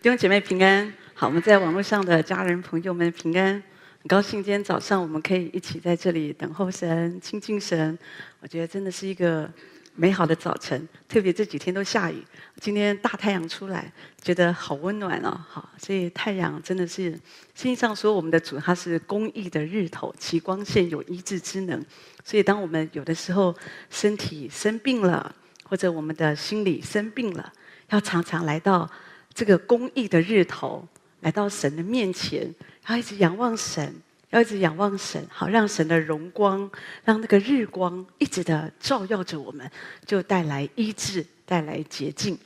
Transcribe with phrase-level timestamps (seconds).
[0.00, 3.60] 弟兄姐妹平安，好，我们在网络上的家人朋友们平安，
[4.00, 7.98] 很高兴今天早上我们可以一起在这里等候神、亲近神，
[8.38, 9.50] 我觉得真的是一个
[9.96, 10.88] 美好的早晨。
[11.08, 12.22] 特别这几天都下雨，
[12.60, 13.92] 今天大太阳出来，
[14.22, 15.36] 觉得好温暖哦。
[15.48, 17.20] 好，所以太阳真的是，圣
[17.56, 21.84] 经上说我们的主他是公义的日头，其光线有医治之能。
[22.22, 23.52] 所以当我们有的时候
[23.90, 25.34] 身体生病了，
[25.64, 27.52] 或者我们的心里生病了，
[27.88, 28.88] 要常常来到。
[29.34, 30.86] 这个公义的日头
[31.20, 32.52] 来到神的面前，
[32.88, 33.94] 要一直仰望神，
[34.30, 36.68] 要一直仰望神，好让神的荣光，
[37.04, 39.70] 让那个日光一直的照耀着我们，
[40.04, 42.36] 就带来医治，带来洁净。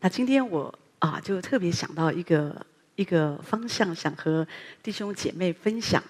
[0.00, 2.66] 那今天我啊，就特别想到一个
[2.96, 4.46] 一个方向，想和
[4.82, 6.02] 弟兄姐妹分享，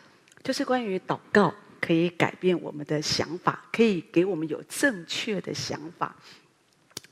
[0.42, 6.16] 就是关于祷告可以改变我们的想法，可以给我们有正确的想法。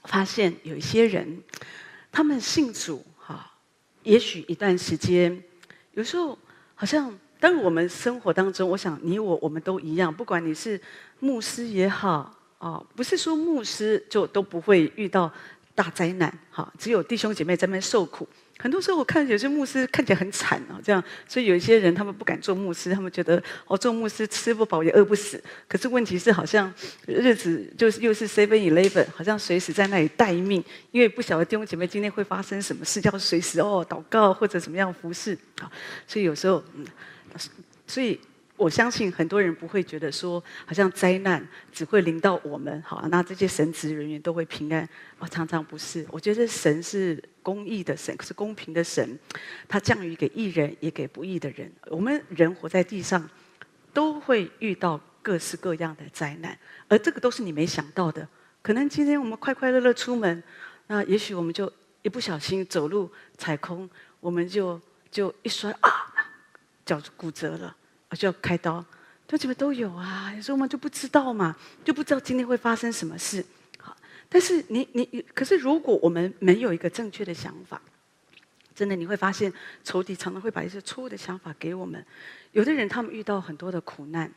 [0.04, 1.42] 发现有一些人。
[2.10, 3.52] 他们信主哈，
[4.02, 5.42] 也许一段时间，
[5.92, 6.38] 有时候
[6.74, 10.80] 好像，当我们生活当中，我想你我我们都一样，不管你是
[11.20, 15.32] 牧师也好，啊，不是说牧师就都不会遇到
[15.74, 18.28] 大灾难，哈，只有弟兄姐妹在那边受苦。
[18.58, 25.42] 很多时候我看有些牧师看起来很惨哦，这样，所以有一些人他们不敢做牧师，他们觉得哦，做牧师吃不饱也饿不死。
[25.68, 26.72] 可是问题是，好像
[27.06, 35.70] 日子就是又是 seven eleven，好像随时在那里待命，因为不晓得弟兄姐妹今天会发生什么事，要随时哦祷告或者怎么样服侍啊。
[36.06, 36.84] 所以有时候，嗯，
[37.86, 38.18] 所以。
[38.58, 44.86] 我相信很多人不会觉得说，好像灾难只会临到我们，好，那这些神职人员都会平安。
[45.18, 49.16] 我常常不是，我觉得神是公义的神，是公平的神，
[49.68, 51.72] 他降雨给义人，也给不义的人。
[51.86, 53.30] 我们人活在地上，
[53.94, 58.28] 都会遇到各式各样的灾难，而这个都是你没想到的。
[58.60, 60.42] 可能今天我们快快乐乐出门，
[60.88, 61.72] 那也许我们就
[62.02, 64.80] 一不小心走路踩空，我们就
[65.12, 65.90] 就一摔啊，
[66.84, 67.76] 脚骨折了。
[68.08, 68.84] 啊，就要开刀，
[69.26, 70.32] 这几个都有啊。
[70.34, 73.44] 有时候我们就不知道嘛，就不知道今天会发生什么事。
[73.78, 73.96] 好，
[74.28, 77.80] 但是你你，可是如果我们没有一个正确的想法，
[78.74, 79.52] 真的你会发现
[79.84, 82.04] 仇敌常常会把一些错误的想法给我们。
[82.52, 84.32] 有的人他们遇到很多的苦难，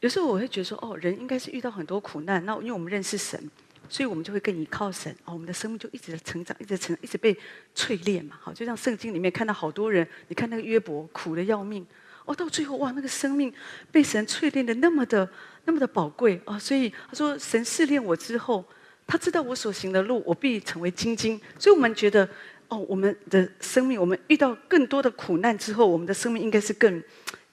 [0.00, 3.50] 有时候我会觉得说，哦，人应该是遇到很多苦难，那因为我们认识神，
[3.88, 5.12] 所以我们就会更依靠神。
[5.24, 7.36] 哦，我们的生命就一直在成长，一直成，一直被
[7.74, 8.38] 淬炼嘛。
[8.40, 11.84] 好，就像圣经里面看到好多人，你看那个约伯苦得要命。
[12.24, 13.52] 哦，到最后哇，那个生命
[13.92, 15.28] 被神淬炼的那么的
[15.66, 16.58] 那么的宝贵啊！
[16.58, 18.64] 所以他说，神试炼我之后，
[19.06, 21.40] 他知道我所行的路，我必成为精金。
[21.58, 22.26] 所以我们觉得，
[22.68, 27.02] 哦，我们的生命，我们遇到更多的苦难之后，我们的生命应该是更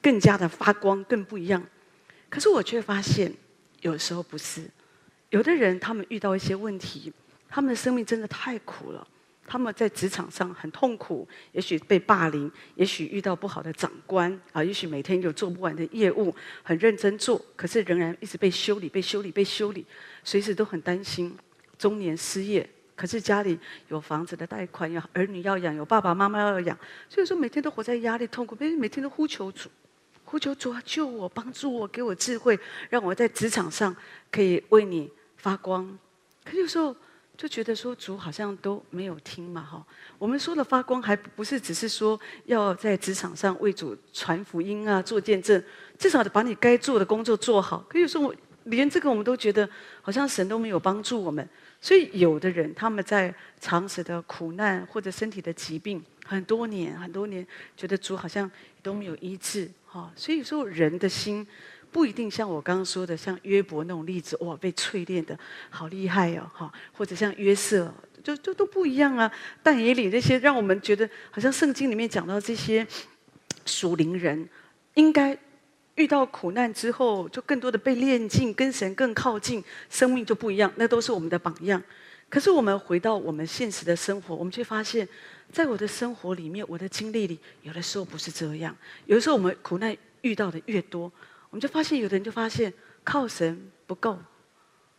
[0.01, 1.61] 更加的发光，更不一样。
[2.29, 3.33] 可是我却发现，
[3.81, 4.63] 有时候不是。
[5.31, 7.11] 有的人他们遇到一些问题，
[7.49, 9.05] 他们的生命真的太苦了。
[9.51, 19.85] 他们在职场上很痛苦，也许被霸凌，也许遇到不好的长官啊，也许每天有做不完的业务，很认真做，可是仍然一直被修理、被修理、被修理，
[20.23, 21.37] 随时都很担心。
[21.77, 26.77] 中年失业，可是家里有房子的贷款，有儿女要养，有爸爸妈妈要养，
[27.09, 29.67] 所以说每天都活在压力、痛苦，每每天都呼求主，
[30.23, 32.57] 呼求主啊，救我，帮助我，给我智慧，
[32.89, 33.93] 让我在职场上
[34.31, 35.99] 可以为你发光。
[36.45, 36.95] 可有时候。
[37.41, 39.83] 就觉得说主好像都没有听嘛哈，
[40.19, 45.59] 我们说的发光还不是只是说要在职场上为主传福音啊，做见证，
[45.97, 47.83] 至少把你该做的工作做好。
[47.89, 48.31] 可以说
[48.65, 49.67] 连这个我们都觉得
[50.03, 51.49] 好像神都没有帮助我们，
[51.81, 57.43] 所以有的人他们在长时的苦难或者身体的疾病很多年很多年，
[57.75, 58.49] 觉得主好像
[58.83, 61.47] 都没有医治哈，所以说人的心。
[61.91, 65.37] 不一定像我刚刚说的，像约伯那种例子，哇，被淬炼的
[65.69, 67.93] 好厉害哦，哈，或者像约瑟，
[68.23, 69.29] 就就都不一样啊。
[69.61, 72.87] 但也里那些，让我们觉得好像圣经里面讲到这些
[73.65, 74.47] 属灵人，
[74.93, 75.37] 应该
[75.95, 80.71] 遇到苦难之后，就更多的被炼净，跟神更靠近，生命就不一样。
[80.77, 81.83] 那都是我们的榜样。
[82.29, 85.05] 可是我们回到我们现实的生活，我们却发现，
[85.51, 88.73] 在我的生活里面，我的经历里，有的时候不是这样。
[89.05, 91.11] 有的时候我们苦难遇到的越多。
[91.51, 94.17] 我们就发现，有的人就发现靠神不够，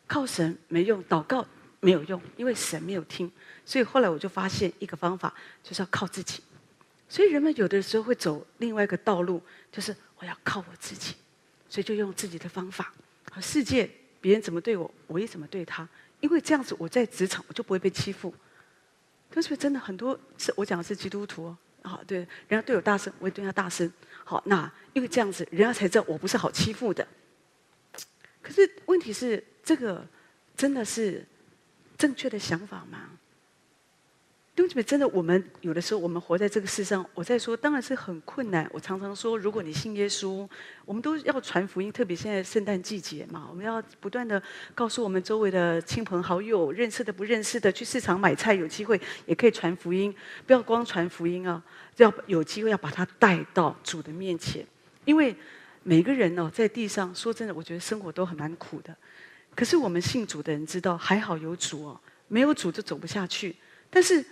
[0.07, 1.45] 靠神没用，祷告
[1.81, 3.31] 没有用，因为神没有听。
[3.65, 6.41] 所以后来我就发现一个方法，就是要靠自己。
[7.09, 11.15] 所以人们有的时候会走另外一个道路，就是我要靠我自己，
[11.69, 12.93] 所以就用自己的方法。
[13.31, 13.91] 和世界
[14.21, 15.89] 别人怎么对我，我也怎么对他，
[16.21, 18.35] 因为这样子我在职场我就不会被欺负。
[19.31, 23.91] 但是真的很多是我讲的是基督徒哦，啊对，人家对我大声，我也对他大声。
[24.25, 27.07] 好，那因为这样子，人家才知道我不是好欺负的。
[28.41, 30.07] 可是问题是，这个
[30.57, 31.27] 真的是
[31.97, 33.11] 正确的想法吗？
[34.55, 38.69] 弟兄姐妹，真的，我们有的时候，我们活在这个世上，我在说，当然是很困难。
[38.71, 40.47] 我常常说，如果你信耶稣，
[40.85, 44.41] 我们都要传福音，特别现在圣诞季节嘛，我们要不断的
[44.75, 50.15] 告诉我们周围的亲朋好友、认识的、不认识的，去市场买菜，有机会也可以传福音。
[50.47, 51.63] 不要光传福音啊，
[51.97, 54.63] 要有机会要把它带到主的面前。
[55.07, 55.35] 因为
[55.83, 58.95] 每个人哦，在地上说真的，我觉得生活都很蛮苦的。
[59.57, 61.99] 可是我们信主的人知道，还好有主哦，
[62.29, 63.57] 没有主就走不下去。
[63.89, 64.23] 但是。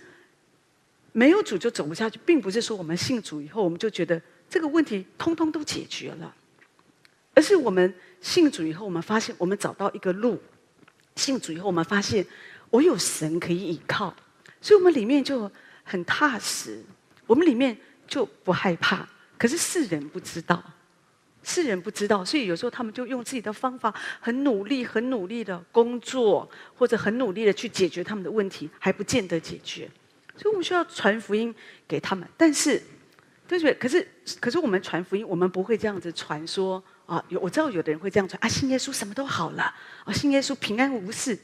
[1.11, 6.33] 没有主就走不下去，并不是说我们信主以后，我们就觉得这个问题通通都解决了，
[7.33, 10.41] 而是我们信主以后，我们发现我们找到一个路。
[11.17, 12.25] 信主以后，我们发现
[12.69, 14.15] 我有神可以依靠，
[14.61, 15.51] 所以我们里面就
[15.83, 16.81] 很踏实，
[17.27, 19.05] 我们里面就不害怕。
[19.37, 20.63] 可是世人不知道，
[21.43, 29.89] 世人不知道，所以有时候他们就用自己的方法，很努力、很努力的工作，或者很努力的去解决他们的问题，还不见得解决。
[30.41, 31.53] 所以我们需要传福音
[31.87, 32.81] 给他们，但是，
[33.47, 33.71] 对不对？
[33.75, 34.07] 可是，
[34.39, 37.23] 可是我们传福音，我们不会这样子传说啊。
[37.29, 39.71] 有我知道有的人会这样传啊，信耶稣什么都好了
[40.03, 41.37] 啊，信耶稣平安无事。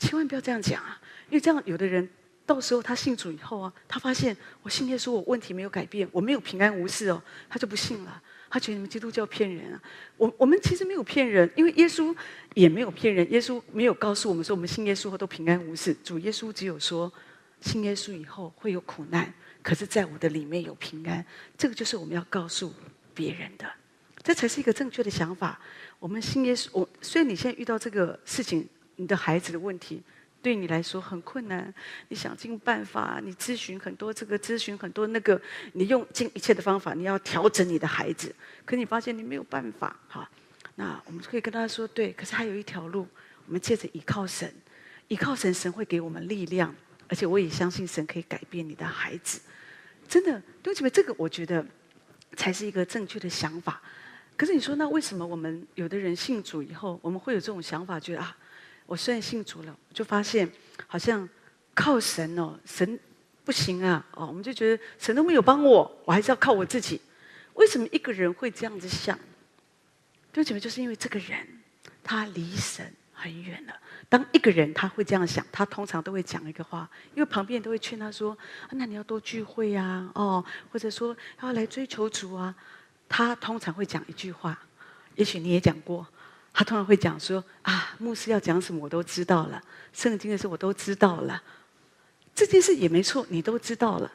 [0.00, 1.00] 千万不要这样讲啊，
[1.30, 2.08] 因为这样有的人
[2.44, 8.20] 到时候他信主以后啊，他发现我信耶稣，我问题没有改变，我没有平安无事哦，他就不信了。
[8.50, 9.80] 他觉得你们基督教骗人啊。
[10.16, 12.12] 我我们其实没有骗人，因为耶稣
[12.54, 15.94] 也没有骗人，耶稣没有告诉我们说我们信耶稣后都平安无事。
[16.02, 17.12] 主耶稣只有说。
[17.60, 19.32] 信耶稣以后会有苦难，
[19.62, 21.24] 可是在我的里面有平安。
[21.56, 22.72] 这个就是我们要告诉
[23.14, 23.66] 别人的，
[24.22, 25.60] 这才是一个正确的想法。
[25.98, 30.02] 我们信耶稣，我虽然你现在遇到这个事情，你的孩子的问题
[30.42, 31.72] 对你来说很困难，
[32.08, 35.40] 你想尽办法，你咨询很多这个，咨询很多那个，
[35.72, 38.32] 你用尽一切的方法，你要调整你的孩子，
[38.64, 40.30] 可你发现你没有办法，哈，
[40.76, 43.08] 那我们可以跟他说，对，可是还有一条路，
[43.46, 44.54] 我们借着依靠神，
[45.08, 46.72] 依靠神，神会给我们力量。
[47.08, 49.40] 而且我也相信神可以改变你的孩子，
[50.08, 51.64] 真的，对不起，这个我觉得
[52.36, 53.80] 才是一个正确的想法。
[54.36, 58.36] 可是你说，那为什么我们有的人信主以后，我们会有这种想法，觉得啊，
[58.84, 60.50] 我虽然信主了，就发现
[60.86, 61.26] 好像
[61.74, 62.98] 靠神哦，神
[63.44, 67.00] 不行啊，哦，我们就觉得神都没有帮我，我还是要靠我自己。
[67.54, 69.18] 为什么一个人会这样子想？
[70.32, 71.38] 对不起，就是因为这个人
[72.04, 73.74] 他离神很远了。
[74.08, 78.36] 当一个人他会这样想，他通常都会讲一个话，因为旁边人都会劝他说：“，
[78.70, 82.54] 那你要多聚会呀、哦，或者说要来追求主啊。”
[83.08, 84.58] 他通常会讲一句话，
[85.14, 86.06] 也许你也讲过，
[86.52, 91.42] 他通常会讲说：“啊，牧师要讲什么我都知道了，圣经的事我都知道了，
[92.34, 94.12] 这件事也没错，你都知道了，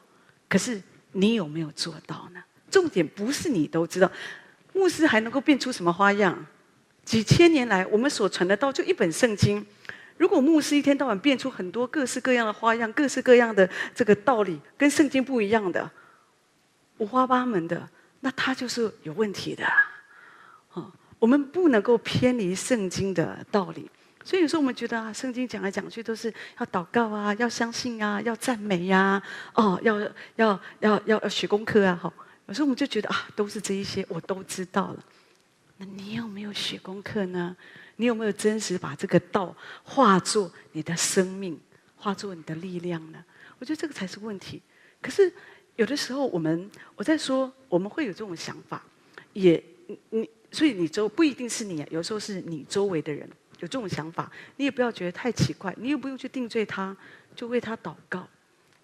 [0.48, 0.82] 可是
[1.12, 2.42] 你有没有做到呢？
[2.70, 4.10] 重点不是你都知道，
[4.72, 6.46] 牧师还能够变出什么花样？”
[7.04, 9.64] 几千年来，我们所传的道就一本圣经。
[10.18, 15.90] 如果牧师一天到晚变出很多各式各样的花样、各式各样的这个道理，跟圣经不一样的、
[16.98, 17.88] 五花八门的，
[18.20, 19.64] 那他就是有问题的。
[20.74, 23.90] 啊，我们不能够偏离圣经的道理。
[24.22, 29.20] 所以有时候我们觉得啊，圣经讲来讲去都是要祷告啊，要相信啊，要赞美呀，
[29.54, 29.98] 哦，要
[30.36, 31.98] 要要要要学功课啊。
[32.00, 32.12] 好，
[32.46, 35.04] 有时候我们就觉得啊，都是这一些，我都知道了。
[35.84, 37.56] 你有没有学功课呢？
[37.96, 41.58] 你有没有真实把这个道化作你的生命，
[41.96, 43.22] 化作你的力量呢？
[43.58, 44.60] 我觉得这个才是问题。
[45.00, 45.32] 可是
[45.76, 48.82] 有的时候，我们我在说，我们会有这种想法，
[49.32, 49.62] 也
[50.10, 53.28] 你所以你周不一定是你啊，有时候是你周围的人
[53.60, 56.96] 有这种想法，你也不要觉得太奇怪，你也不用去定罪他，
[57.36, 58.26] 就为他祷告。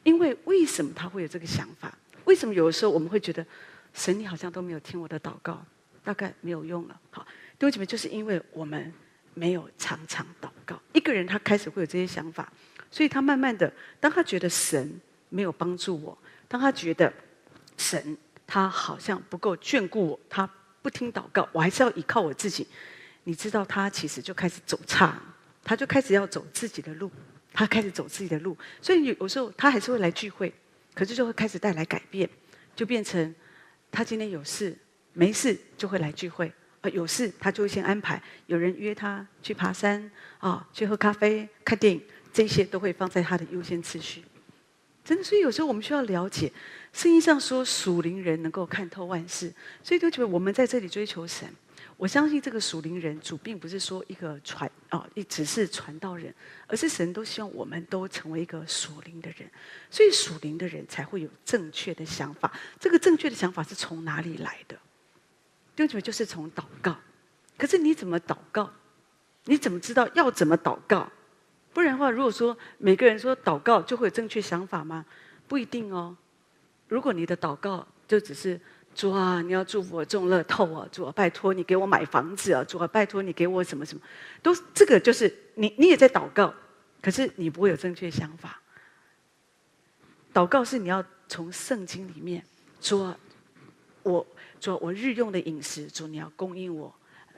[0.05, 1.97] 因为为什么他会有这个想法？
[2.25, 3.45] 为什么有的时候我们会觉得
[3.93, 5.65] 神，你好像都没有听我的祷告？
[6.09, 6.99] 大概没有用了。
[7.11, 7.23] 好，
[7.59, 8.91] 弟兄姐妹，就是因为我们
[9.35, 10.81] 没有常常祷告。
[10.95, 12.51] 一个人他开始会有这些想法，
[12.91, 14.99] 所以他慢慢的，当他觉得神
[15.29, 16.17] 没有帮助我，
[16.49, 17.13] 当他觉得
[17.77, 20.49] 神他好像不够眷顾我，他
[20.81, 22.67] 不听祷告，我还是要依靠我自己。
[23.25, 25.21] 你知道，他其实就开始走差，
[25.63, 27.13] 他就开始要走自己的路，
[27.53, 28.57] 他开始走自己的路。
[28.81, 30.51] 所以有有时候他还是会来聚会，
[30.95, 32.27] 可是就会开始带来改变，
[32.75, 33.35] 就变成
[33.91, 34.75] 他今天有事。
[35.19, 36.47] 没事就会来聚会，
[36.81, 40.09] 啊，有事他就会先安排，有人约他去爬山，
[40.39, 42.01] 啊，去喝咖啡、看电影，
[42.33, 44.23] 这些都会放在他的优先次序。
[45.05, 46.53] 真的，所以有时候我们需要了解，
[46.93, 51.49] 圣经上说属灵人能够看透万事，所以就觉得我们在这里追求神。
[51.97, 56.33] 我相信这个属灵人主并不是说一个传啊，一只是传道人，
[56.69, 59.51] 而是神都希望我们都成为一个属灵的人，
[59.91, 62.53] 所以属灵的人才会有正确的想法。
[62.79, 64.79] 这个正确的想法是从哪里来的？
[65.79, 66.97] 根本就是从祷告，
[67.57, 68.69] 可是你怎么祷告？
[69.45, 71.09] 你怎么知道要怎么祷告？
[71.73, 75.07] 不然的话，如果说每个人说祷告就会有正确想法吗？
[75.47, 76.17] 不一定哦。
[76.89, 78.61] 如果你的祷告就只是
[78.93, 84.03] 主啊，你要祝福我中乐透啊，主啊，拜托你给我买房子啊，主啊，拜托你给我什么什么，
[84.43, 86.53] 都这个就是你你也在祷告，
[87.01, 88.61] 可是你不会有正确想法。
[90.35, 92.45] 祷告是你要从圣经里面，
[92.81, 93.17] 主啊，
[94.03, 94.27] 我
[94.61, 96.93] 主，我日用的饮食，主你要供应我。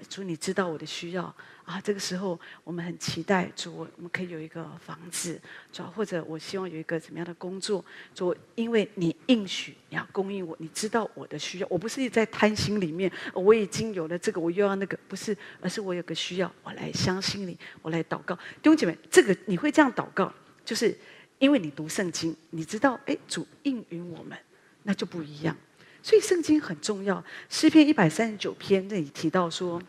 [0.09, 1.25] 主，你知道我的需要
[1.63, 1.79] 啊！
[1.79, 5.39] 这个时候，我们很期待主，我们可以有一个房子，
[5.71, 7.85] 主，或者我希望有一个怎么样的工作。
[8.15, 11.67] 主，因为你应许你要供应我，你知道我的需要。
[11.69, 18.35] 我不是在贪心里面，我已经有了这个，我又要那个，不是，而是我有个需要，我来相信你，我来祷告。
[18.35, 20.33] 弟兄姐妹，这个你会这样祷告，
[20.65, 20.97] 就是
[21.39, 24.39] 因为你读圣经，你知道，哎，主应允我们，
[24.85, 25.55] 那就不一样。
[26.03, 29.81] 所以圣经很重要，诗篇一百三十九篇那里提到说，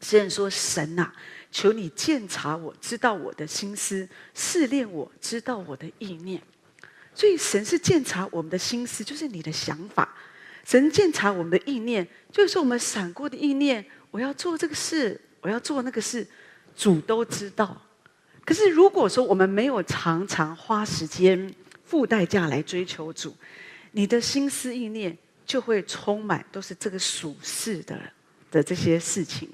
[0.00, 1.12] 诗人说：“神啊，
[1.50, 6.42] 求你鉴察我，知道我的心思，试炼我知道我的意念。”
[7.14, 10.02] 所以神是鉴察我们的心思，就是你的想法；
[10.64, 13.84] 神鉴察我们的意念，就是我们闪过的意念。
[14.10, 16.26] 我要做这个事，我要做那个事，
[16.74, 17.80] 主都知道。
[18.44, 21.54] 可是如果说我们没有常常花时间、
[21.84, 23.36] 付代价来追求主，
[23.92, 25.16] 你的心思意念。
[25.46, 27.98] 就会充满都是这个属世的
[28.50, 29.48] 的这些事情，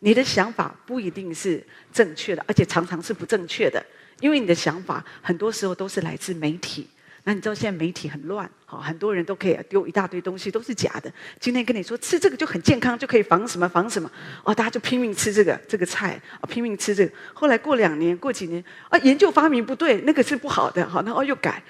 [0.00, 3.84] 你的想法不一定是正确的，而且常常是不正确的，
[4.20, 6.88] 因为你的想法很多时候都是来自媒体。
[7.26, 11.10] 那你知道现在媒体很乱，好，很多人都可以丢一大堆东西，都是假的。
[11.40, 14.10] 今天跟你说吃这个就很健康，就可以防什么防什么，
[14.42, 17.12] 哦，大家就拼命吃这个这个菜，啊，拼命吃这个。
[17.32, 21.62] 后来过两年过几年，啊，研究发明不对，那个是不好的，好，那哦又改。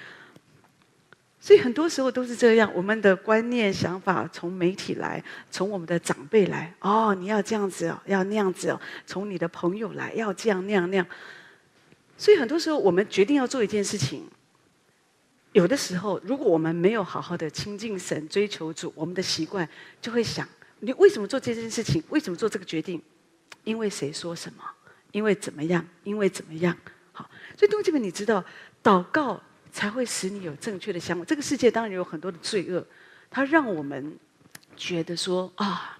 [1.45, 6.73] 所以很多时候都是这样，我们的观念、想法从媒体来，从我们的长辈来。
[6.79, 8.81] 哦，你要这样子哦，要那样子哦。
[9.05, 11.05] 从你的朋友来，要这样那样那样。
[12.17, 14.27] 所以很多时候，我们决定要做一件事情，
[15.51, 19.69] 有的时候，如果我们没有好好的亲近神、追求主，我们的习惯
[20.01, 20.49] 就会想：
[20.79, 22.03] 你为什么做这件事情？
[22.09, 22.99] 为什么做这个决定？
[23.63, 24.63] 因为谁说什么？
[25.11, 25.87] 因为怎么样？
[26.03, 26.75] 因为怎么样？
[27.11, 28.43] 好，所以弟兄们，你知道
[28.83, 29.39] 祷告。
[29.75, 31.25] 才会使你有正确的想法。
[31.25, 32.87] 这个世界当然有很多的罪恶，
[33.29, 34.17] 它让我们
[34.77, 35.99] 觉得说啊，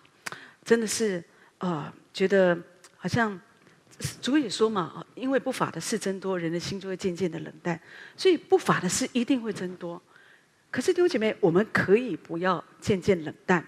[0.64, 1.22] 真的是
[1.58, 2.58] 啊，觉得
[2.96, 3.38] 好像
[4.22, 7.78] 主也说嘛，因为不法的事增多，人的心就会渐渐的冷淡，
[8.16, 10.02] 所以不法的事一定会增多。
[10.72, 13.66] 可是弟兄姐妹，我们可以不要渐渐冷淡。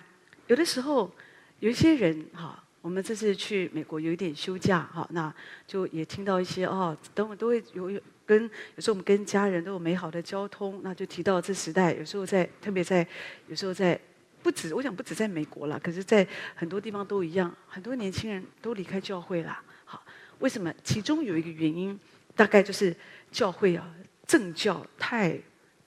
[0.47, 1.11] 有的时候，
[1.59, 5.35] 有一些人哈，我们这次去美国有一点休假哈，那
[5.67, 8.01] 就也听到一些哦，等会都会有有。
[8.27, 8.43] 跟
[8.75, 13.07] 有时候我们跟家人都有美好的交通，那就提到这时代，有时候在特别在，
[13.47, 13.97] 有时候在
[14.43, 19.57] 不止，我想不止在美国了，可是在很多地方都一样，很多年轻人都离开教会了。
[19.85, 20.03] 好，
[20.39, 20.73] 为什么？
[20.83, 21.97] 其中有一个原因，
[22.35, 22.93] 大概就是
[23.31, 23.89] 教会啊，
[24.25, 25.39] 政教太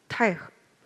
[0.08, 0.34] 太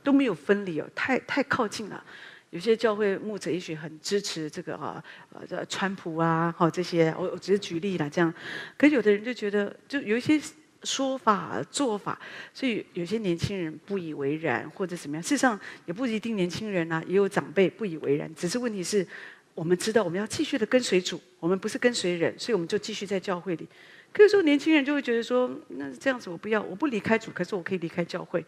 [0.02, 2.04] 都没有分离哦，太太靠近了。
[2.50, 5.02] 有些教会牧者也许很支持这个啊，
[5.48, 8.32] 呃，川普啊，好这些，我我只是举例了这样。
[8.76, 10.40] 可有的人就觉得，就有一些。
[10.84, 12.18] 说法做法，
[12.52, 15.22] 所以有些年轻人不以为然，或者怎么样。
[15.22, 18.32] 事实上也不一定年轻人啊，也有长辈不以为然。
[18.34, 19.06] 只是问题是，
[19.54, 23.66] 我们知道我们要继续的跟随主，我们不是跟随人，所以我们就继续在教会里。
[24.12, 28.44] 可是说年轻人就会觉得说，那这样子我不要，我不离开主，可是我可以离开教会。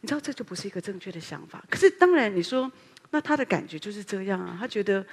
[0.00, 1.64] 你知道这就不是一个正确的想法。
[1.70, 2.70] 可是当然你说，
[3.10, 5.06] 那他的感觉就是这样啊，他觉得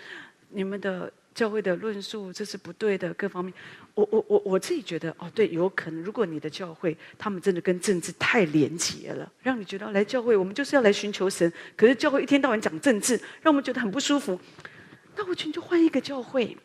[0.50, 1.12] 你们的。
[1.36, 3.54] 教会的论述这是不对的，各方面，
[3.94, 14.40] 我我我我自己觉得哦，对，有可能，如果你的教会他们真的跟政治太连结了，让你觉得来教会我们就是要来寻求神，可是教会一天到晚讲政治，让我们觉得很不舒服，
[15.18, 16.58] 那我觉得就换一个教会，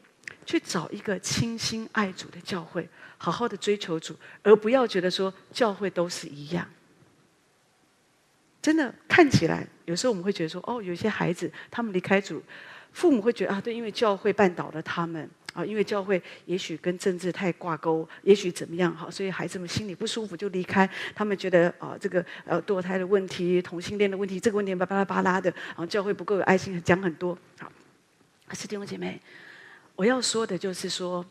[0.47, 6.65] 去找一个倾心爱主的教会，好好的追求主，而不要觉得说教会都是一样。
[8.63, 12.41] 真的看起来，有时候我们会觉得说，哦，有些孩子他们离开主。
[12.93, 20.89] 父母会觉得啊，对，因为教会绊倒了他们啊，因为教会也许跟政治太挂钩，也许怎么样哈，所以孩子们心里不舒服就离开。
[21.15, 27.37] 他们觉得啊，这个呃堕胎的问题、同性恋的问题，这个问题巴拉巴拉的，然后教会不够有爱心，讲很多。
[27.59, 27.71] 好，
[28.53, 29.21] 是弟兄姐妹，
[29.97, 31.25] 我要说的就是说，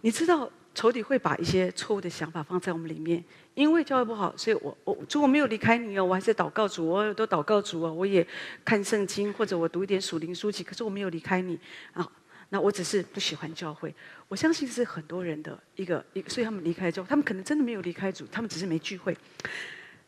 [0.00, 0.50] 你知道。
[0.74, 3.22] 仇敌会把一些错误的想法放在我们里面，
[3.54, 8.26] 因为教会不好，所以我我主我没有离开你哦，我还是祷告主，我都祷告主哦，我也
[8.64, 11.58] 看圣经或者我读一点属灵书籍，可是我没有离开你
[11.92, 12.06] 啊，
[12.48, 13.94] 那我只是不喜欢教会。
[14.26, 19.16] 我相信是很多人的一个一个，所以他们离开教会，他们可能真的没有离开主，他们只是没聚会。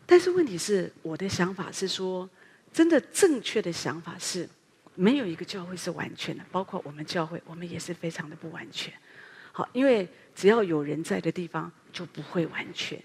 [0.05, 2.29] 但是问题是，我的想法是说，
[2.73, 4.49] 真的正确的想法是，
[4.97, 8.93] 没有一个教会是完全的，包括我们教会，我们也是非常的不完全。
[9.57, 13.01] 好，因为只要有人在的地方就不会完全。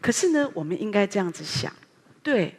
[0.00, 1.70] 可是呢，我们应该这样子想，
[2.22, 2.54] 对，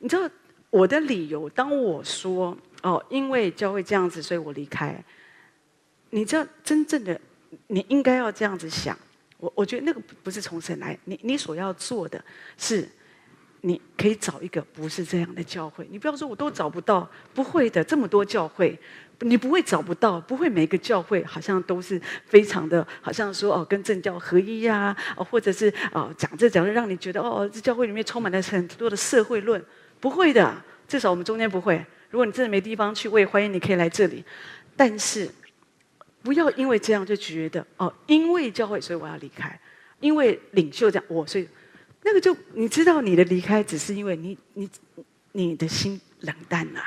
[0.00, 0.30] 你知道
[0.68, 5.02] 我的理由，当我说哦，因为教会这样子，所以我离开。
[6.10, 7.18] 你知道真正的
[7.68, 8.94] 你应该要这样子想，
[9.38, 12.22] 我我觉得那个不是从神来，你你所要做的
[12.58, 12.86] 是。
[13.66, 18.78] 你可以找一个不是这样的教会，你不要说我都找不到，不会的，这么多教会，
[19.20, 29.62] 你不会找不到，不会每个教会好像都是非常的，好像说哦跟政教合一呀，或者是哦讲这讲这，让你觉得哦这教会里面充满了很多的社会论，
[30.00, 30.54] 不会的，
[30.86, 31.84] 至少我们中间不会。
[32.10, 34.24] 如果你真的没地方去，我也欢迎你可以来这里，
[34.76, 35.28] 但是
[36.22, 39.58] 不要因为这样就觉得哦，因为教会所以我要离开，
[40.00, 41.48] 因为领袖这样我所以。
[42.06, 44.68] 那个就你知道，你的离开只是因为你你
[45.32, 46.82] 你的心冷淡了。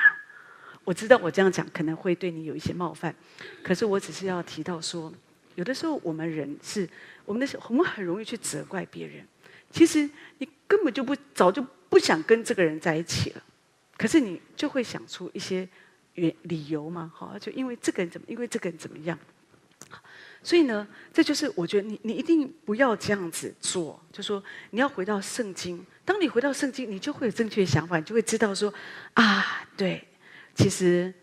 [0.88, 3.14] 我知道我这样讲可能会对你有一些冒犯，
[3.62, 5.12] 可是我只是要提到说，
[5.54, 6.88] 有的时候我们人是
[7.26, 9.22] 我们的，我们很容易去责怪别人。
[9.70, 13.42] 其实你根本就不早就不想跟这个人在一起了，
[13.98, 15.68] 可是你就会想出一些
[16.14, 19.18] 原理由嘛，好，就因为这个人怎么，因为这个人怎么样。
[20.42, 25.84] 所以呢，这就是我觉得你你一定不要这样子做，就说你要回到圣经。
[26.06, 28.72] 当你回到圣经，你就会有正确的想法，你就会知道说
[29.12, 30.07] 啊，对，
[30.58, 31.14] 其实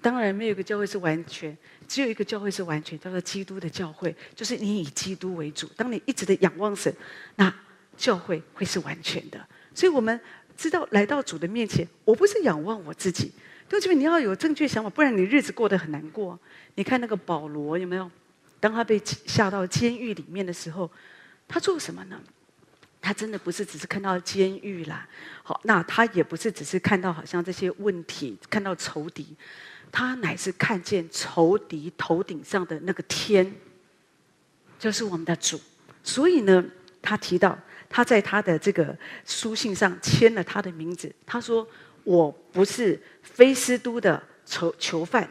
[0.00, 5.68] 当然没有一个教会是完全，只有一个教会是完全，叫做基督的教会，就是你以基督为主。
[5.76, 6.90] 当你一直的仰望神，
[7.36, 7.54] 那
[7.98, 9.38] 教会会是完全的。
[9.74, 10.18] 所以我们
[10.56, 13.30] 知道来到主的面前，我不是仰望我自己，
[13.68, 16.40] 对不起，你要有正确想法，不然你日子过得很难过。
[16.74, 18.10] 你看那个保罗有没有？
[18.58, 20.90] 当他被下到监狱里面的时候，
[21.46, 22.18] 他做什么呢？
[23.00, 25.08] 他真的不是只是看到监狱啦，
[25.42, 29.36] 好，那他也不是只是看到好像这些问题，看到仇敌，
[29.90, 33.54] 他乃是看见仇敌头顶上的那个天，
[34.78, 35.60] 就是我们的主。
[36.02, 36.64] 所以呢，
[37.00, 41.14] 他提到他在他的这个书信上签了他的名字。
[41.24, 41.66] 他说
[42.04, 45.28] ：“我不是非斯都的囚囚犯，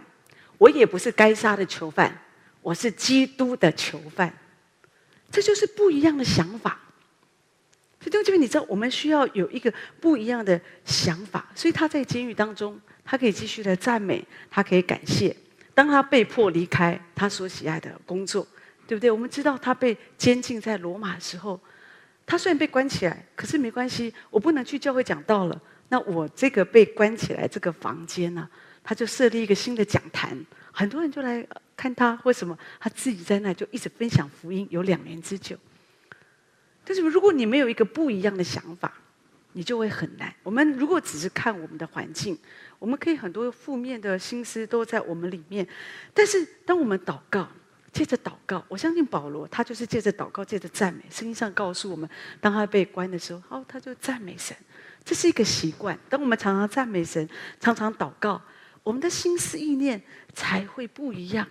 [0.58, 2.18] 我也不是该杀的囚犯。”
[2.64, 4.36] 我是基督的囚犯，
[5.32, 6.78] 这就是不一样的想法。
[8.08, 11.46] 所以，弟兄姐妹，你知道我们需要有一个不一样的想法。
[11.54, 15.36] 所以他在监狱当中，他可以继续的赞美，他可以感谢。
[15.74, 18.48] 当他被迫离开他所喜爱的工作，
[18.88, 19.12] 对不对？
[19.12, 21.60] 我们知道他被监禁在罗马的时候，
[22.26, 25.62] 他虽然被关起来，可是没关系，我不能去教会讲道了。
[25.90, 28.48] 那我这个被关起来这个房间呢，
[28.84, 30.38] 他就设立一个新的讲坛，
[30.72, 31.46] 很多人就来。
[31.78, 35.56] 看他为什么他自己在那就一直分享福音，有两年之久。
[36.88, 38.94] 但是如果你没有一个不一样的想法，
[39.52, 40.34] 你就会很难。
[40.42, 42.38] 我们如果只是看我们的环境，
[42.80, 45.68] 我们可以很多负面的心思都在我们里面。
[46.14, 47.46] 但是当我们祷告，
[47.92, 51.02] 借着祷告，我相信保罗他就是借着祷告，借着赞美。
[51.10, 54.56] 圣经上告诉我们，当他被关的时候，哦，他就赞美神，
[55.04, 56.00] 这是一个习惯。
[56.08, 57.28] 当我们常常赞美神，
[57.60, 58.42] 常常祷告，
[58.84, 60.02] 我们的心思意念
[60.34, 61.46] 才会不一样。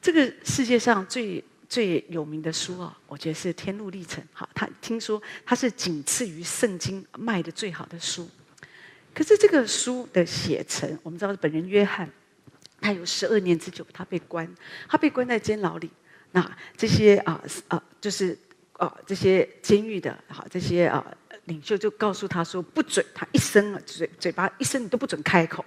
[0.00, 1.42] 这个世界上最
[1.74, 4.22] 最有名的书啊，我觉得是《天路历程》。
[4.32, 8.30] 好，他听说他是仅次于圣经卖的最好的书。
[9.12, 12.08] 可是这个书的写成，我们知道本人约翰，
[12.80, 14.48] 他有十二年之久，他被关，
[14.88, 15.90] 他被关在监牢里。
[16.30, 18.38] 那这些啊啊，就是
[18.74, 21.04] 啊这些监狱的好这些啊
[21.46, 25.64] 领袖就告诉他说，不准他一声啊嘴嘴巴一声你都不准开口。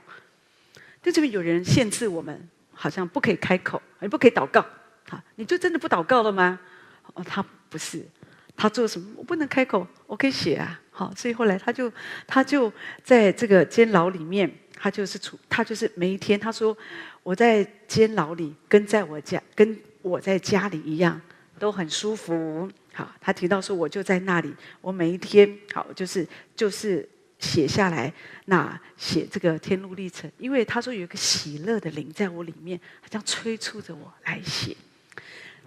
[1.03, 2.47] 就这边有人限制我们。
[2.79, 4.63] 好像不可以开口，也不可以祷告，
[5.09, 6.59] 好，你就真的不祷告了吗？
[7.13, 8.05] 哦，他不是，
[8.55, 9.07] 他做什么？
[9.17, 10.79] 我不能开口，我可以写啊。
[10.91, 11.91] 好，所以后来他就
[12.25, 12.71] 他就
[13.03, 16.77] 在这个监牢里面，他就是处，他就是每一天，他说
[17.23, 21.21] 我在监牢里跟在我家跟我在家里一样，
[21.57, 22.69] 都很舒服。
[22.93, 27.07] 好，他提到说我就在那里，我每一天好就是就是。
[27.39, 28.11] 写下来，
[28.45, 34.75] 那写这个天路历程，因为他说有一个喜乐的灵在我里面，他将催促着我来写。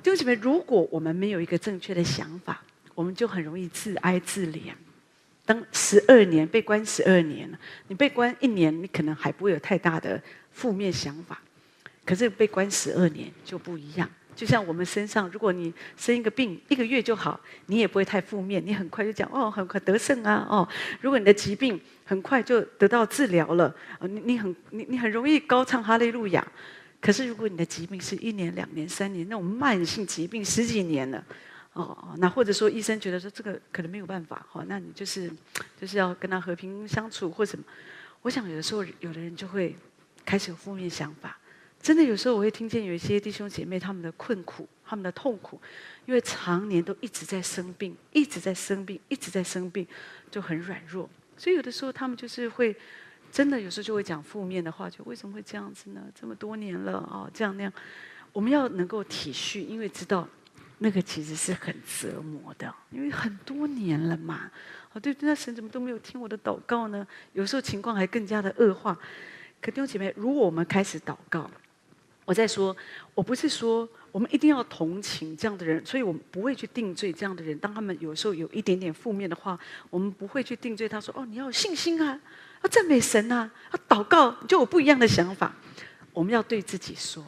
[0.02, 2.62] 弟兄姐妹，如果我们没有一个正确的想法，
[2.94, 4.72] 我们就很容易自哀自怜。
[5.44, 7.58] 当十二年被关十二年了，
[7.88, 10.20] 你被关一年，你可能还不会有太大的
[10.52, 11.40] 负面想法，
[12.04, 14.08] 可是被关十二年就不一样。
[14.36, 20.66] 就像我们身上，如果你生一个病，一个月就好，你也不会太负面，你很快就讲哦，很快得胜啊哦。
[21.00, 26.46] 如果你的疾病很快就得到治疗了，你你很你你很容易高唱哈利路亚。
[27.00, 31.24] 可是如果你的疾病是一年、两年、三年那种慢性疾病，十几年了，
[31.72, 35.30] 哦，那或者说医生觉得说这个可能没有办法，哦，那你就是
[35.80, 37.64] 就是要跟他和平相处或什么。
[38.22, 39.74] 我想有的时候有的人就会
[40.26, 41.38] 开始有负面想法。
[41.82, 45.58] 真的有时候我会听见有一些弟兄姐妹他们的困苦，他们的痛苦，
[46.04, 49.86] 因为常年都一直在生病，一直在生病，一直在生病，
[50.30, 51.08] 就很软弱。
[51.38, 52.76] 所以有的时候他们就是会，
[53.30, 56.02] 真的有时候就会讲负面的话，就为什么会这样子呢？
[56.14, 57.72] 这么多年了啊、哦，这样那样，
[58.32, 60.28] 我们要能够体恤，因为知道
[60.78, 64.50] 那个其实是很折磨的，因为很多年了嘛。
[64.92, 67.06] 哦，对，那神怎么都没有听我的祷告呢？
[67.32, 68.98] 有时候情况还更加的恶化。
[69.60, 71.48] 可弟兄姐妹，如果我们开始祷告，
[72.24, 72.76] 我在说，
[73.14, 77.56] 我不是说我们一定要同情这样的人，所以我们不会去定罪这样的人。
[77.58, 79.58] 当他们有时候有一点点负面的话，
[79.90, 82.18] 我们不会去定罪他说：“哦，你要有信心啊，
[82.62, 85.54] 要赞美神啊，要祷告，就有不一样的想法。”
[86.12, 87.24] 我们要对自己说，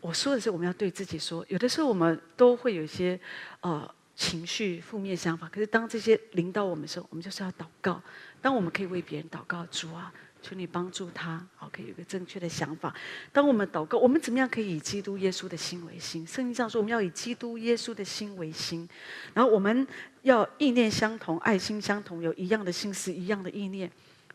[0.00, 1.44] 我说的是我们要对自己说。
[1.48, 3.18] 有的时候我们都会有一些
[3.60, 8.02] 呃情绪负面想法，可是当这些临到我们的时候，我们就是要祷告。
[8.40, 10.12] 当我们可以为别人祷告，主啊。
[10.44, 12.92] 求你帮助他，好，可以有一个正确的想法。
[13.32, 16.26] 当我们祷告，我们怎么样可以以基督耶稣的心为心？
[16.26, 18.88] 圣经上说，我们要以基督耶稣的心为心。
[19.34, 19.86] 然后我们
[20.22, 23.88] 要意念相同，爱心相同，有一样的心思，一样的意念。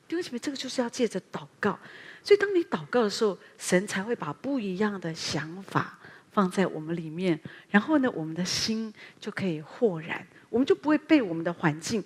[0.07, 1.77] 弟兄姐妹，这个就是要借着祷告。
[2.23, 5.99] 所以，当你祷告的时候，神才会把不一样的想法
[6.31, 7.39] 放在我们里面。
[7.69, 12.03] 然后呢，我们的心就可以豁然，我们就不会被我们的环境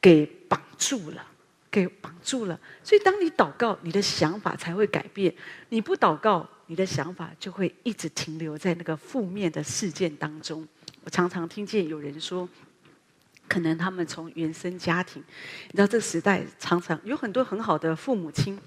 [0.00, 1.24] 给绑住了。
[1.70, 5.30] 给绑住了，所以当你祷告，你的想法才会改变；
[5.68, 10.66] 你不祷告，你的想法就会一直停留在那个负面的事件当中。
[11.04, 12.48] 我常常听见有人说，
[13.48, 15.22] 可能他们从原生家庭，
[15.68, 18.58] 你知道这个时代常常有很多很好的父母亲，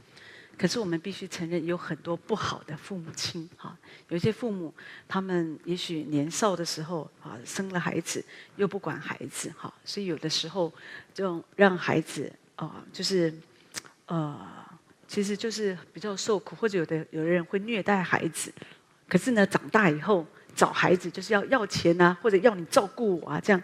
[0.58, 3.50] 可是我们必须承认有很多不好的父母亲。
[3.56, 3.78] 哈，
[4.10, 4.74] 有些父母
[5.08, 10.74] 他们也许年少的时候啊生了孩子，又不管孩子，哈，所以有的时候
[11.14, 12.32] 就让孩子。
[12.58, 13.34] 啊，就是，
[14.06, 14.40] 呃，
[15.08, 18.54] 其实就是比较受苦，或者有的有的人会虐待孩子，
[19.10, 20.24] 可是呢，长大以后
[20.56, 23.60] 找孩子就是要要钱啊，或者要你照顾我啊，这样，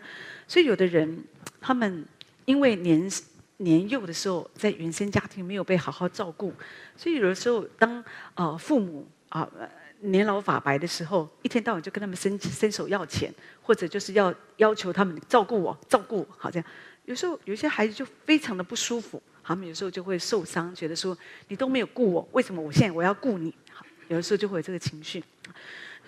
[0.48, 1.24] 所以有的人
[1.60, 2.06] 他们
[2.46, 3.10] 因为年
[3.58, 6.54] 年幼的时候在原生家庭没有被好好照顾，
[6.96, 8.04] 所以有的时候当
[8.36, 9.68] 呃父母啊、呃、
[10.02, 16.68] 年老发白的时候，一天到晚就跟他们伸伸手要钱，或者就是要要求他们照顾我，照顾我，好这样。
[17.06, 23.54] 有时候有些孩子就非常的不舒服，他们有时候就会受伤，觉得说你都没有顾我，为什么我现在我要顾你？
[23.72, 25.24] 好有的时候就会有这个情绪。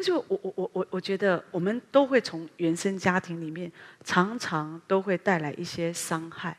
[0.04, 3.72] 就我我我我我觉得我们都会从原生家庭里面
[4.04, 6.56] 常常都会带来一些伤害。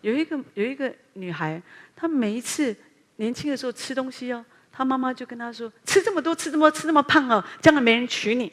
[0.00, 1.62] 有一个有一个女孩，
[1.94, 2.74] 她每一次
[3.16, 8.52] 年轻的时候吃东西哦，她妈妈就跟她说：吃这么多，吃这么吃那么胖哦，将来没人娶你。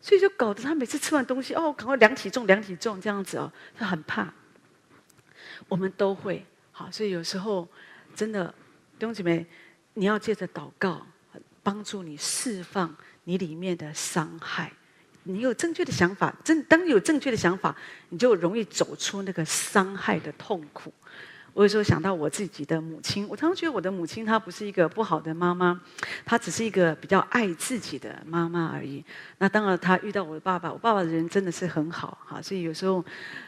[0.00, 4.32] 所以就搞得她每次吃完东西哦，赶快量体重，量体重这样子哦，她很怕。
[5.68, 7.66] 我们都会好，所以有时候
[8.14, 8.46] 真的
[8.98, 9.46] 弟兄姐妹，
[9.94, 11.06] 你要借着祷告
[11.62, 14.72] 帮助你释放你里面的伤害。
[15.24, 17.76] 你有正确的想法，正当你有正确的想法，
[18.08, 20.92] 你就容易走出那个伤害的痛苦。
[21.54, 25.78] 我有时候想到我自己的母亲，我常常觉得我的母亲她不是一个不好的妈妈，
[26.24, 29.04] 她只是一个比较爱自己的妈妈而已。
[29.36, 33.04] 那当然，她遇到我的爸爸，我爸爸的人真的是很好哈，所以有时候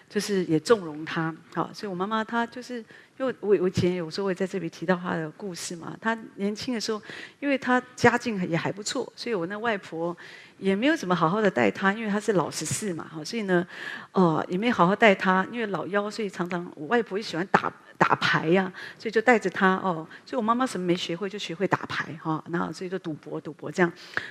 [0.08, 1.34] 就是也纵容她。
[1.54, 2.84] 好，所以我妈妈她就是，
[3.18, 5.96] 因为我我以前有时候会在这里提到他的故事嘛。
[6.00, 7.00] 他年轻的时候，
[7.40, 10.16] 因为他家境也还不错，所以我那外婆
[10.58, 13.66] 也没有怎么好好的带他，因为他是老十四嘛，哈，所以呢，
[14.12, 17.72] 哦，也没好好带他，因为老幺，所以常常我外婆也喜欢打。
[17.96, 20.06] 打牌呀、所以就带着他哦。
[20.26, 22.42] 所以我妈妈什么没学会，就学会打牌哈。
[22.50, 23.90] 然后所以就赌博，赌博这样。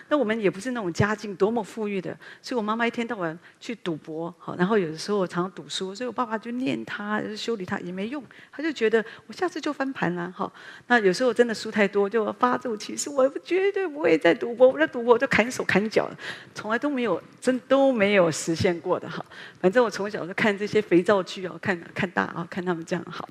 [0.09, 4.31] 那我们也不是那种家境多么富裕的，所以我妈妈一天到晚去赌博。
[4.37, 8.21] 好，然后有的时候我常常赌输，所以我爸爸就念他，修理他也没用。
[8.51, 10.33] 他就觉得我下次就翻盘了。
[10.35, 10.51] 好，
[10.87, 14.67] 那有时候真的输太多，就发这种气势，我绝对不会再赌博。
[14.67, 16.09] 我在赌博就砍手砍脚，
[16.55, 19.23] 从来都没有真都没有实现过的哈。
[19.61, 23.29] 反正我从小就看这些肥皂剧哦，看看大啊，看他们这样好。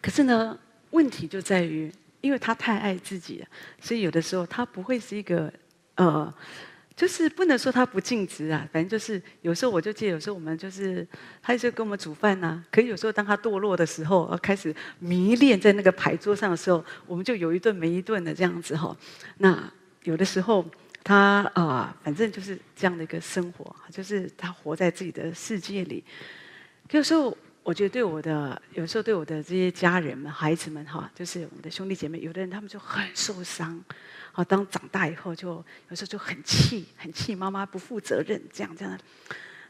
[0.00, 0.56] 可是呢，
[0.90, 3.46] 问题就在于，因为他太爱自己了，
[3.80, 5.52] 所以有的时候他不会是一个，
[5.96, 6.32] 呃，
[6.98, 8.68] 就是不能说他不尽职啊。
[8.72, 11.06] 反正就是有时候我就记得，有时候我们就是
[11.40, 18.96] 他就给我们煮饭呐、可是有时候当他堕落的时候，开始迷恋在那个牌桌上的时候，我们就有一顿没一顿的这样子哈。
[19.36, 20.66] 那有的时候
[21.04, 26.02] 他啊、反正就是这样的一个生活，就是他活在自己的世界里。
[26.90, 27.36] 有时候。
[27.64, 33.78] 我觉得对我的，有时候对我的这些家人们、孩子们哈，就是我们的兄弟姐妹，有的人他们就很受伤，
[34.38, 35.48] 好，当长大以后就
[35.88, 38.96] 有时候就很气，很气妈妈不负责任，这样这样。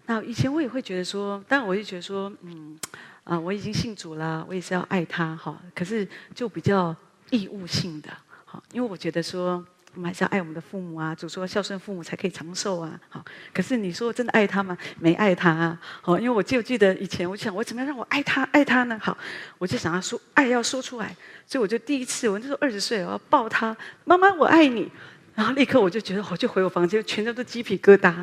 [0.04, 2.78] 那以前我也会觉得说，当然我就觉得说，嗯，
[3.24, 6.94] 啊，我已经信主了，我也是要爱他哈，可是就比较
[7.30, 8.10] 义务性的，
[8.44, 9.66] 好，因为我觉得说。
[9.98, 11.12] 我们还是要爱我们的父母啊。
[11.12, 12.98] 主说孝顺父母才可以长寿啊。
[13.08, 14.78] 好，可是你说真的爱他吗？
[15.00, 15.76] 没爱他啊。
[16.00, 18.96] 好，因为我就记得以前，我想我怎么样让我爱他爱他呢？
[19.02, 19.18] 好，
[19.58, 21.16] 我就想要说爱要说出来，
[21.48, 24.88] 所以我就第一次，我那时候二十岁，我要抱他，妈妈我爱你。
[25.34, 28.14] 然后立刻我就觉得，我就回我房间，全身都鸡皮疙瘩，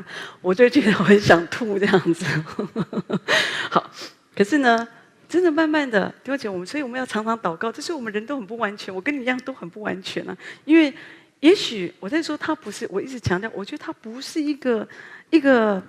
[0.42, 2.26] 我就觉得我很想吐这样子。
[3.70, 3.92] 好，
[4.34, 4.88] 可是呢，
[5.28, 7.70] 真的慢慢的，对不起，我们所以我们要常常祷告。
[7.72, 10.38] 这是我们人都很不完全，我跟你一样都很不完全啊。
[10.66, 10.94] 因为
[11.46, 14.88] 也许我在说他不是，我一直强调，我觉得他不是一个
[15.30, 15.82] 一个。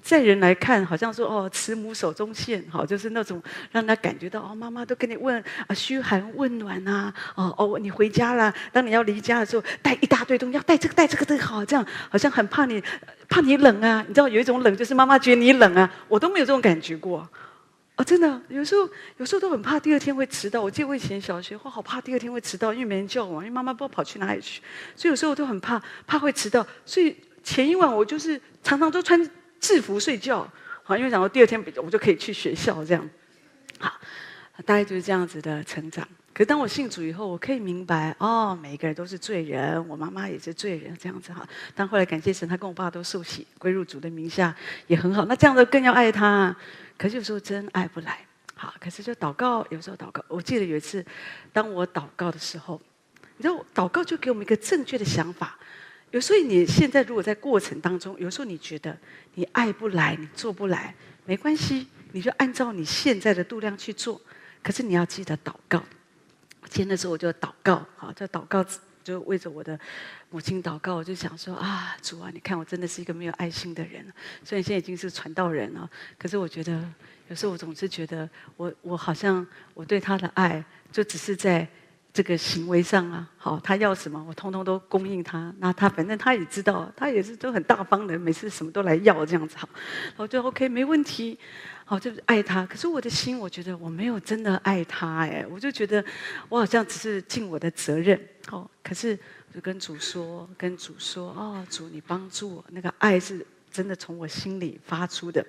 [0.00, 3.42] 在人来看，好像说哦，慈母手中线，好，就是那种
[3.72, 12.80] 让他感觉到哦，妈妈都跟你问啊，嘘寒问暖啊，哦哦，你回家了，当你要离家的时候，带一大堆东西，要带这个带这个的好，这样好像很怕你，
[13.28, 17.28] 怕你冷啊，你知道有一种冷，就是妈妈觉得你冷啊，我都没有这种感觉过，
[17.98, 20.62] 哦，真的，有时候有时候都很怕第二天会迟到。
[20.62, 24.62] 我记得我以前小学，我好怕第二天会迟到，因为没人叫我，因为妈妈不知道跑去哪里去，
[24.96, 29.28] 所以有时候我都很怕，怕会迟到，所以前一晚我就是常常都穿。
[29.60, 30.48] 制服睡觉，
[30.84, 33.10] 好，因为想说第二天我就可以去学校这样，
[33.80, 33.92] 好，
[34.64, 36.06] 大概就是这样子的成长。
[36.32, 41.44] 可是当我信主以后，我可以明白哦，每一个人都是罪人，我妈妈也是罪人，这样子哈。
[41.74, 44.54] 但后来感谢神，他跟我爸都受洗归入主的名下，
[44.86, 45.24] 也很好。
[45.24, 46.54] 那这样子更要爱他。
[46.98, 50.22] 可是有时候真爱不来，好，可是就祷告，有时候祷告。
[50.28, 51.02] 我记得有一次，
[51.52, 52.78] 当我祷告的时候，
[53.36, 55.56] 你知道，祷告就给我们一个正确的想法。
[56.10, 58.98] 有时候你现在如果在过程当中，有时候你觉得
[59.34, 64.20] 你爱不来，你做不来，没关系，你就按照你现在的度量去做。
[64.60, 65.78] 可是你要记得祷告。
[66.64, 68.64] 今天的时候我就祷告，好，就祷告，
[69.08, 69.78] 就为着我的
[70.28, 70.96] 母亲祷告。
[70.96, 74.04] 我就想说啊，主啊，你看我真的是一个没有爱心的人。
[74.44, 76.84] 虽然现在已经是传道人了，可是我觉得
[77.28, 81.66] 有时候我总是觉得我我好像我对他的爱就只是在。
[82.10, 85.54] 这个行为上啊，好，他要什么，我通通都供应他。
[85.58, 89.68] 那他反正他也知道，他也是都很大方的，每次什么都来要这样子，好，
[90.16, 91.38] 我就 OK 没问题，
[91.90, 92.66] 好，就是爱他。
[92.66, 96.04] 可是我的心，我觉得我没有真的爱他，哎，我就觉得
[96.50, 105.42] 我好像只是尽我的责任，好，可是我就跟主说，跟主说，哦，主你帮助我，那个爱是真的从我心里发出的。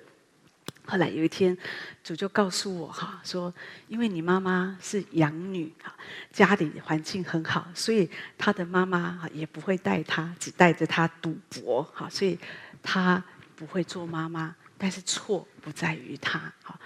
[0.86, 1.54] 后来有一天，
[2.02, 3.52] 主就告诉我哈，说
[3.86, 5.94] 因为你妈妈是养女哈，
[6.32, 12.38] 家里环境很好，所以她的妈妈哈也不会带她，只带着她赌博哈，所以
[12.82, 13.22] 她
[13.54, 14.56] 不会做妈妈。
[14.82, 16.80] 但是错不在于他哈，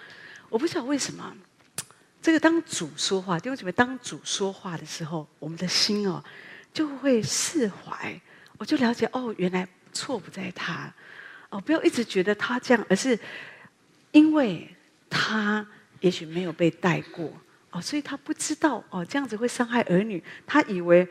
[0.49, 1.33] 我不知道为什么，
[2.21, 6.23] 这个当主说话，弟兄姊妹，当主说话的时候，我们的心哦
[6.73, 8.21] 就会释怀，
[8.59, 10.93] 我就了解哦，原来错不在他
[11.51, 13.17] 哦，不要一直觉得他这样，而是。
[14.13, 14.73] 因为
[15.11, 15.67] 他
[15.99, 17.37] 也许没有被带过
[17.73, 20.23] 哦，所以他不知道哦，这样子会伤害儿女。
[20.47, 21.05] 他以为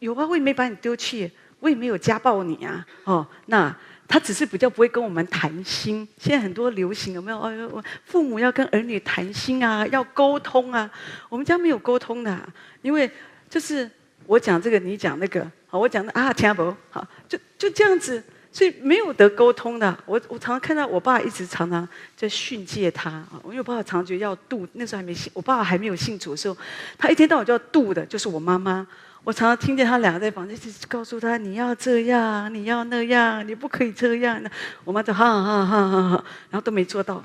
[0.00, 3.26] 有啊，我也没把你丢弃，我也没有家暴你啊哦。
[3.46, 3.74] 那
[4.10, 6.06] 他只是比较不会跟我们谈心。
[6.18, 7.38] 现在很多流行有没有？
[7.38, 10.90] 哦，父母要跟儿女谈心啊，要沟通啊。
[11.28, 12.36] 我们家没有沟通的，
[12.82, 13.08] 因为
[13.48, 13.88] 就是
[14.26, 18.20] 我讲这个，你讲那个，好，我讲的啊，听不好，就就这样子。
[18.52, 26.56] 所以没有得沟通的，我我常常看到我爸一直常常在训诫他啊，因为我爸爸常觉得要度，那时候还没信，我爸爸还没有信主的时候，
[26.98, 28.84] 他一天到晚就要度的，就是我妈妈。
[29.22, 34.42] 我常常听见他两个在房间一直告诉他，你要这样，你要那样，你不可以这样。
[34.82, 37.22] 我妈就哈哈哈哈哈，然后都没做到。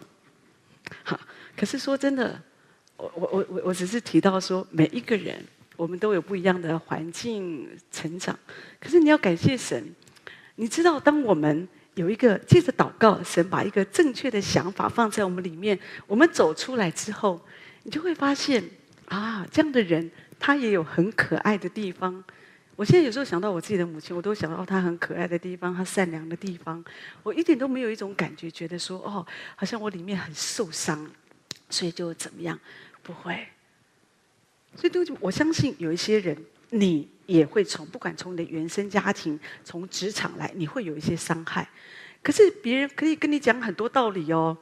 [1.04, 1.20] 好，
[1.56, 2.40] 可是说真的，
[2.98, 5.42] 我我我我我只是提到说，每一个人
[5.78, 8.38] 我们都有不一样的环境成长，
[8.80, 9.96] 可是你要感谢神。
[10.58, 17.42] 你知道，当我们有一个借着祷告，神把一个正确的想法放在我们里面，我们走出来之后，
[17.84, 18.64] 你就会发现
[19.08, 22.24] 啊，这样的人他也有很可爱的地方。
[22.76, 26.84] 我现在有时候想到我自己的母亲，我都想到她很可爱的地方，她善良的地方。
[27.24, 31.10] 我一点都没有一种感觉，觉得说哦，好像我里面很受伤，
[31.70, 32.60] 所以就怎么样？
[33.02, 33.48] 不会。
[34.76, 36.38] 所以都我相信有一些人。
[36.72, 41.70] 你也会从不管从你的原生家庭、从职场来，你会有一些伤害。
[42.22, 44.58] 可是别人可以跟你讲很多道理哦，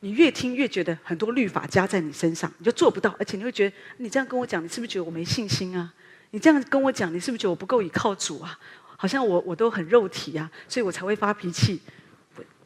[0.00, 5.92] 你越听越觉得很多律法加在你身上，你就做不到，而且你会觉得你这样跟我讲，你是不是觉得我没信心啊？
[6.30, 8.58] 你这样跟我讲，你是不是觉得我不够倚靠主啊？
[8.98, 11.80] 好像我我都很肉体啊，所以我才会发脾气。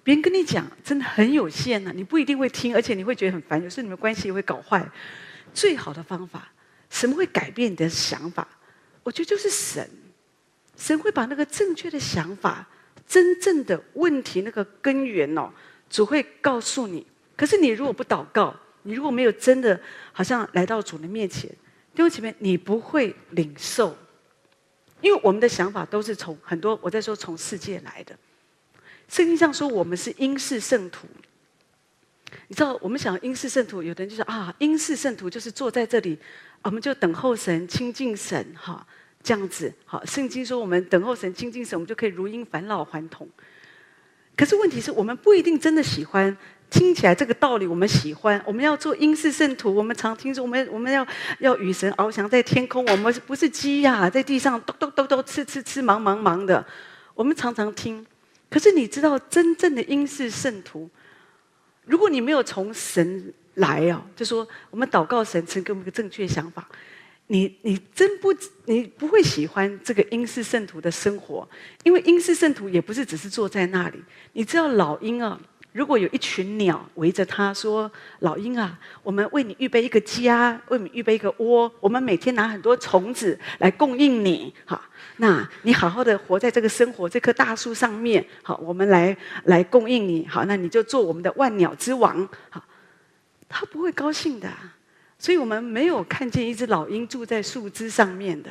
[0.02, 4.84] 别人跟你讲真的很有限啊，你不一定会听，而且你会觉得很烦，有时候你们关系也会搞坏。
[5.52, 6.50] 最好的方法，
[6.88, 8.46] 什么会改变你的想法？
[9.02, 9.88] 我觉得就是神，
[10.76, 12.66] 神会把那个正确的想法、
[13.06, 15.50] 真正的问题那个根源哦，
[15.88, 17.06] 主会告诉你。
[17.40, 19.80] 可是你如果不祷告，你如果没有真的
[20.12, 21.48] 好像来到主的面前，
[21.94, 23.96] 弟兄姐妹，你不会领受，
[25.00, 28.14] 因为我们的想法都是从很多我在说从世界来的。
[29.08, 31.06] 圣经上说我们是英式圣徒，
[32.48, 36.18] 你知道我们想英式圣徒，有的人就说啊，英式圣徒就是坐在这里，
[36.60, 38.86] 我们就等候神、亲近神，哈，
[39.22, 39.72] 这样子。
[39.86, 43.26] 好，圣经说我们等候神、亲近神，我们就可以如鹰返老还童。
[44.36, 46.36] 可是问题是我们不一定真的喜欢。
[46.70, 49.74] 听起来这个道理我们喜欢，我们要做英式圣徒。
[49.74, 51.06] 我们常听说，我们我们要
[51.40, 52.84] 要与神翱翔在天空。
[52.86, 56.64] 我们不是鸡呀、在地上咚咚咚咚吃吃吃，忙忙忙的。
[57.14, 58.06] 我们常常听，
[58.48, 60.88] 可是你知道，真正的英式圣徒，
[61.84, 66.66] 如果你没有从神来啊，就说我们祷告神，神给我们一个正确想法，
[67.26, 68.32] 你你真不
[68.66, 71.46] 你不会喜欢这个英式圣徒的生活，
[71.82, 74.00] 因为英式圣徒也不是只是坐在那里。
[74.34, 75.38] 你知道老鹰啊。
[75.72, 84.52] 如果有一群鸟围着他说：“老鹰啊，我们为你预备一个家，为你预备一个窝，我们每天拿很多虫子来供应你。
[84.64, 84.82] 好，
[85.18, 88.26] 那你好好的活在这个生活这棵大树上面。
[88.42, 90.26] 好，我们来来供应你。
[90.26, 92.28] 好，那你就做我们的万鸟之王。
[92.48, 92.60] 好，
[93.48, 94.50] 他不会高兴的。
[95.20, 98.50] 所以我们没有看见一只老鹰住在树枝上面的。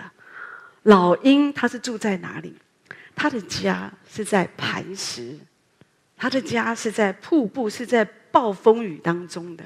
[0.83, 2.55] 老鹰它是住在哪里？
[3.13, 5.37] 它的家是在磐石。”
[6.19, 9.63] 他的家是在瀑布，是在暴风雨当中的，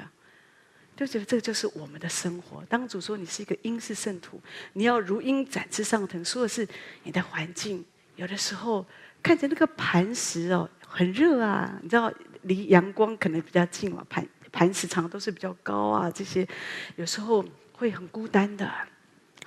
[0.96, 2.64] 就觉得这就是我们的生活。
[2.68, 4.40] 当主说你是一个英式圣徒，
[4.74, 6.66] 你要如鹰展翅上腾，说的是
[7.02, 7.84] 你的环境。
[8.14, 8.86] 有的时候
[9.20, 12.12] 看着那个磐石哦，很热啊，你知道
[12.42, 16.46] 离阳光可能比较近嘛，磐磐石常常都是比较高啊，这些
[16.94, 18.72] 有时候会很孤单的。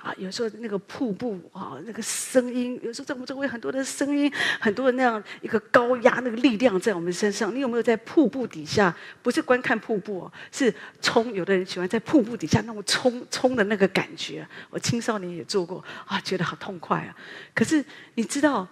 [0.08, 7.54] 啊，有时候那个瀑布啊，那个声音，有时候在我们周围很多的声音，很多的那样一个高压那个力量在我们身上。
[7.54, 8.96] 你有没有在瀑布底下？
[9.22, 11.30] 不是观看瀑布哦，是冲。
[11.34, 14.48] 有的人喜欢在瀑布底下那种冲冲的那个感觉。
[14.70, 17.14] 我青少年也做过啊，觉得好痛快啊。
[17.54, 18.66] 可是你知道，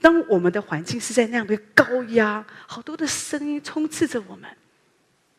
[0.00, 4.50] 当我们的环境是在那样的高压，好多的声音充斥着我们，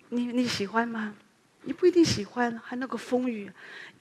[0.08, 1.14] 你你喜欢吗？
[1.64, 3.52] 你不一定喜欢，还那个风雨。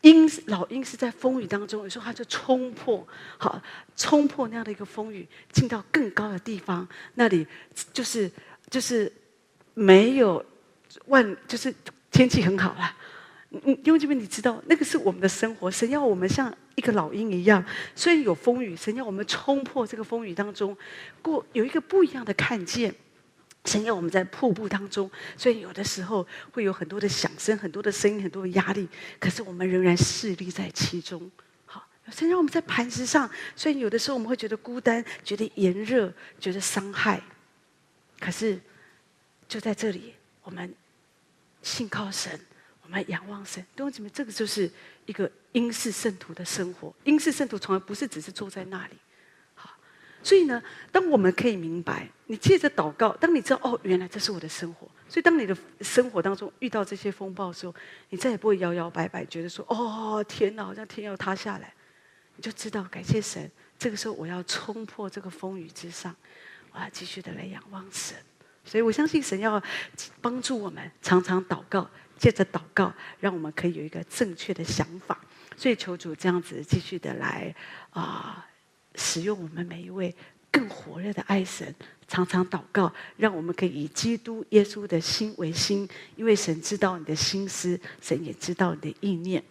[0.03, 3.61] 鹰老鹰是在风雨当中，有时候它就冲破，好
[3.96, 7.46] 冲破那样的一个风雨，进到更高的地方，那里
[7.92, 8.31] 就是
[8.70, 9.12] 就是
[9.75, 10.42] 没有
[11.07, 11.75] 万，就是
[12.11, 12.96] 天气很好了。
[13.51, 17.62] 嗯，因为这边你知道，那个是我们的生活，神要我们像一个老鹰一样，
[17.94, 20.75] 虽然有风雨，神要我们冲破这个风雨当中，
[21.20, 22.94] 过有一个不一样的看见。
[23.66, 31.31] 神要我们在瀑布当中，所以有的时候会有很多的响声、很多的声音、很多的压力，可是我们仍然侍立在其中。
[31.66, 37.23] 好，神让我们在磐石上，所以有的时候我们会觉得孤单、觉得炎热、觉得伤害，
[38.18, 38.59] 可是
[39.46, 40.75] 就在这里，我们
[41.62, 42.40] 信靠神，
[42.83, 43.62] 我们仰望神。
[43.77, 44.70] 弟兄姊妹，这个就是
[45.05, 46.94] 一个英式圣徒的生活。
[47.05, 48.94] 英式圣徒从来不是只是坐在那里。
[50.22, 54.87] 所以呢，当我们可以明白，你借着祷告，当你知道哦，原来这是我的生活。
[55.09, 57.74] 所以当你的生活当中遇到这些风暴的时候，
[58.11, 61.72] 你再也不会摇摇摆摆，觉得说哦，天哪，好像天要塌下来。
[62.37, 66.14] 你就知道感谢神，这个时候我要冲破这个风雨之上，
[66.72, 68.16] 我要继续的来仰望神。
[68.64, 69.61] 所以我相信神要
[70.20, 75.18] 帮助我们常常祷告，借着祷告，让我们可以有一个正确的想法。
[75.56, 77.52] 所以求主这样子继续的来
[77.90, 78.46] 啊。
[78.94, 80.14] 使用我们每一位
[80.50, 81.74] 更火热的爱神，
[82.09, 89.42] 常常祷告，让我们可以以基督耶稣的心为心，因为神知道你的心思，神也知道你的意念。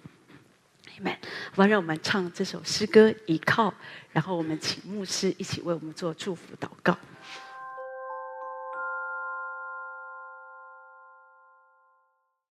[0.97, 1.17] 阿门。
[1.54, 3.69] 好，让我们唱这首诗歌《倚靠》，
[4.12, 6.97] 然后我们请牧师一起为我们做祝福祷告。